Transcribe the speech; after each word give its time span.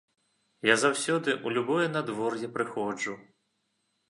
Я 0.73 0.77
заўсёды, 0.83 1.35
у 1.45 1.51
любое 1.57 1.85
надвор'е 1.99 2.51
прыходжу. 2.57 3.13